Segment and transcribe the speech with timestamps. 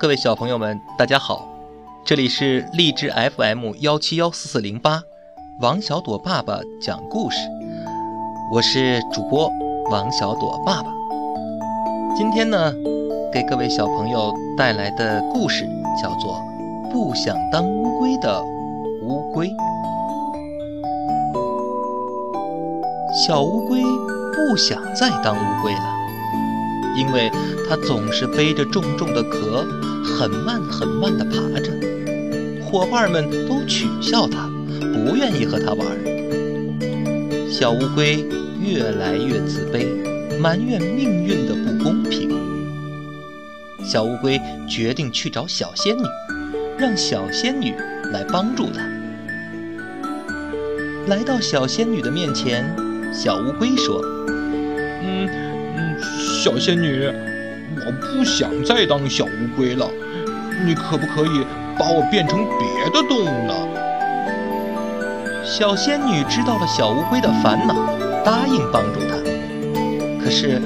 [0.00, 1.44] 各位小朋友们，大家好，
[2.04, 5.02] 这里是励志 FM 幺七幺四四零八，
[5.60, 7.36] 王小朵爸爸讲故事，
[8.54, 9.50] 我是主播
[9.90, 10.92] 王小朵爸爸。
[12.16, 12.72] 今天呢，
[13.32, 15.68] 给各位小朋友带来的故事
[16.00, 16.40] 叫做
[16.92, 18.40] 《不想当乌龟的
[19.02, 19.48] 乌龟》。
[23.26, 26.07] 小乌龟不想再当乌龟了。
[26.98, 27.30] 因为
[27.68, 29.64] 它总是背着重重的壳，
[30.02, 31.70] 很慢很慢地爬着，
[32.64, 35.86] 伙伴们都取笑它，不愿意和它玩。
[37.48, 38.26] 小乌龟
[38.60, 39.86] 越来越自卑，
[40.40, 42.28] 埋怨命运的不公平。
[43.84, 46.02] 小乌龟决定去找小仙女，
[46.76, 47.74] 让小仙女
[48.12, 48.82] 来帮助它。
[51.06, 52.68] 来到小仙女的面前，
[53.14, 54.02] 小乌龟说：“。”
[56.48, 57.06] 小仙女，
[57.84, 59.86] 我不想再当小乌龟了，
[60.64, 61.44] 你可不可以
[61.78, 63.52] 把我变成别的动物呢？
[65.44, 67.74] 小仙女知道了小乌龟的烦恼，
[68.24, 69.18] 答应帮助他。
[70.24, 70.58] 可是，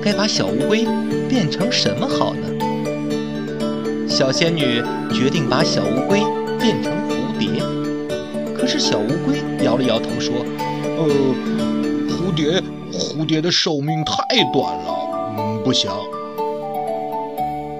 [0.00, 0.86] 该把小乌龟
[1.28, 4.06] 变成什么好呢？
[4.08, 4.80] 小仙女
[5.12, 6.20] 决定把小乌龟
[6.60, 7.60] 变成蝴蝶。
[8.56, 10.32] 可是小乌龟摇了摇头说
[10.96, 11.08] ：“呃，
[12.08, 14.93] 蝴蝶，蝴蝶的寿命太短了。”
[15.64, 15.90] 嗯，不行。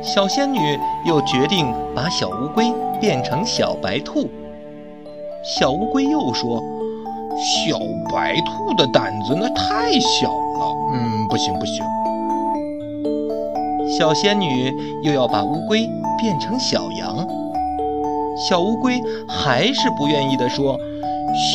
[0.03, 0.59] 小仙女
[1.07, 4.29] 又决定把小乌龟变成小白兔。
[5.45, 6.63] 小乌龟又说
[7.69, 7.79] ：“小
[8.13, 11.85] 白兔的胆子那太小了，嗯，不行不行。”
[13.99, 15.87] 小仙女又要把乌龟
[16.19, 17.27] 变成小羊。
[18.49, 20.79] 小乌龟还是不愿意的说：“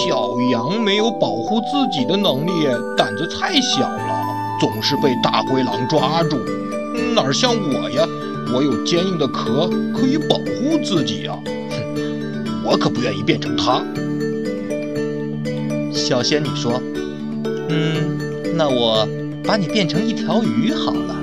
[0.08, 2.52] 小羊没有保护自己的能力，
[2.96, 4.19] 胆子太小了。”
[4.60, 6.38] 总是被大灰狼抓住，
[7.16, 8.06] 哪像我呀？
[8.52, 11.38] 我有坚硬的壳，可以保护自己呀！
[11.46, 13.84] 哼，我可不愿意变成它。
[15.94, 16.82] 小仙女说
[17.70, 19.08] ：“嗯，那我
[19.44, 21.16] 把你变成一条鱼好了。”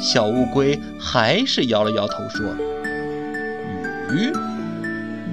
[0.00, 2.46] 小乌龟还是摇了摇头说
[4.14, 4.32] ：“鱼，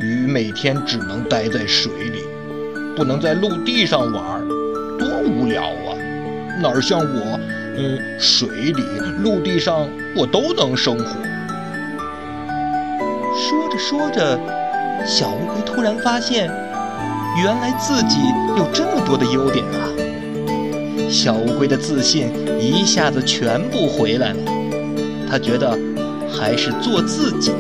[0.01, 2.23] 鱼每天只能待在水里，
[2.95, 4.47] 不能在陆地上玩，
[4.97, 5.93] 多无聊啊！”
[6.59, 7.39] 哪儿像我，
[7.77, 8.83] 嗯，水里、
[9.23, 11.05] 陆地上我都能生活。
[13.37, 14.39] 说着说着，
[15.05, 16.49] 小乌龟突然发现，
[17.43, 18.17] 原来自己
[18.57, 19.87] 有这么多的优点啊！
[21.09, 22.27] 小乌龟的自信
[22.59, 24.39] 一下子全部回来了。
[25.29, 25.77] 他觉得，
[26.31, 27.51] 还是做自己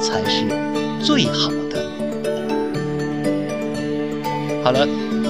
[0.00, 0.44] 才是
[1.02, 1.82] 最好的。
[4.62, 4.86] 好了。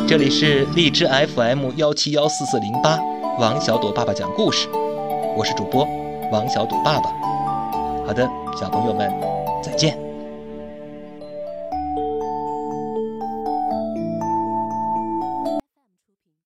[0.09, 2.97] 这里是荔枝 FM 幺七幺四四零八，
[3.41, 4.69] 王小朵爸爸讲故事，
[5.37, 5.84] 我是主播
[6.31, 7.11] 王小朵爸爸。
[8.06, 8.22] 好的，
[8.56, 9.12] 小朋友们，
[9.65, 10.06] 再见。